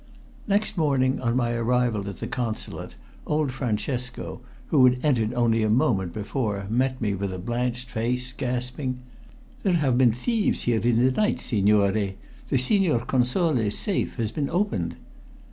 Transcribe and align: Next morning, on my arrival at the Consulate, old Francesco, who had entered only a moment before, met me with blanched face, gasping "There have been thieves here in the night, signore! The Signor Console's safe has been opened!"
Next 0.47 0.77
morning, 0.79 1.21
on 1.21 1.35
my 1.35 1.51
arrival 1.51 2.09
at 2.09 2.17
the 2.17 2.25
Consulate, 2.25 2.95
old 3.27 3.51
Francesco, 3.51 4.41
who 4.69 4.83
had 4.87 4.99
entered 5.05 5.31
only 5.35 5.61
a 5.61 5.69
moment 5.69 6.11
before, 6.11 6.65
met 6.71 6.99
me 6.99 7.13
with 7.13 7.45
blanched 7.45 7.87
face, 7.91 8.33
gasping 8.33 8.97
"There 9.61 9.73
have 9.73 9.99
been 9.99 10.11
thieves 10.11 10.63
here 10.63 10.79
in 10.81 11.05
the 11.05 11.11
night, 11.11 11.39
signore! 11.39 12.15
The 12.49 12.57
Signor 12.57 13.05
Console's 13.05 13.77
safe 13.77 14.15
has 14.15 14.31
been 14.31 14.49
opened!" 14.49 14.95